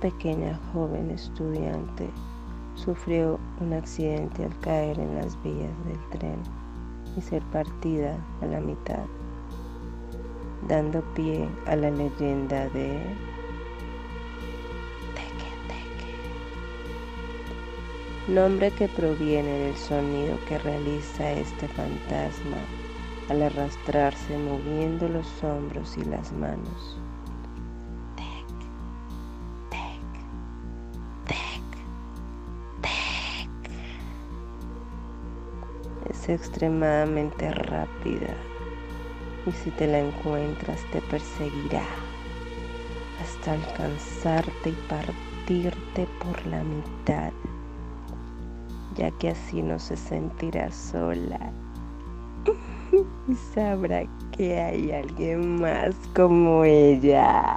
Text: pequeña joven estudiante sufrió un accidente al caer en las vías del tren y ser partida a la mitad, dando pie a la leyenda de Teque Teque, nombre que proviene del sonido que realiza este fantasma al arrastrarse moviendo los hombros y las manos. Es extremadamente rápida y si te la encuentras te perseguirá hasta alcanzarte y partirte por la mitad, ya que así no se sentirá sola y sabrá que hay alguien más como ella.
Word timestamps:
pequeña 0.00 0.58
joven 0.72 1.10
estudiante 1.10 2.10
sufrió 2.74 3.38
un 3.60 3.72
accidente 3.72 4.44
al 4.44 4.58
caer 4.58 4.98
en 4.98 5.14
las 5.14 5.40
vías 5.44 5.70
del 5.86 6.18
tren 6.18 6.42
y 7.16 7.20
ser 7.20 7.40
partida 7.52 8.16
a 8.42 8.46
la 8.46 8.58
mitad, 8.60 9.04
dando 10.66 11.02
pie 11.14 11.48
a 11.66 11.76
la 11.76 11.88
leyenda 11.88 12.64
de 12.70 12.98
Teque 15.14 15.52
Teque, 15.68 16.16
nombre 18.26 18.72
que 18.72 18.88
proviene 18.88 19.52
del 19.66 19.76
sonido 19.76 20.36
que 20.48 20.58
realiza 20.58 21.30
este 21.30 21.68
fantasma 21.68 22.56
al 23.28 23.42
arrastrarse 23.42 24.36
moviendo 24.36 25.08
los 25.08 25.44
hombros 25.44 25.96
y 25.96 26.04
las 26.06 26.32
manos. 26.32 26.98
Es 36.10 36.28
extremadamente 36.28 37.50
rápida 37.52 38.34
y 39.46 39.52
si 39.52 39.70
te 39.70 39.86
la 39.86 40.00
encuentras 40.00 40.84
te 40.92 41.00
perseguirá 41.02 41.84
hasta 43.22 43.52
alcanzarte 43.52 44.70
y 44.70 44.76
partirte 44.88 46.06
por 46.22 46.46
la 46.46 46.62
mitad, 46.62 47.32
ya 48.96 49.10
que 49.12 49.30
así 49.30 49.62
no 49.62 49.78
se 49.78 49.96
sentirá 49.96 50.70
sola 50.70 51.38
y 53.28 53.34
sabrá 53.54 54.02
que 54.36 54.58
hay 54.58 54.90
alguien 54.90 55.60
más 55.60 55.94
como 56.14 56.64
ella. 56.64 57.56